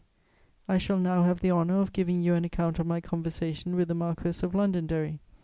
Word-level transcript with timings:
I 0.67 0.79
shall 0.79 0.97
now 0.97 1.21
have 1.25 1.41
the 1.41 1.51
honour 1.51 1.79
of 1.79 1.93
giving 1.93 2.21
you 2.23 2.33
an 2.33 2.43
account 2.43 2.79
of 2.79 2.87
my 2.87 3.01
conversation 3.01 3.75
with 3.75 3.87
the 3.87 3.93
Marquess 3.93 4.41
of 4.41 4.55
Londonderry. 4.55 5.19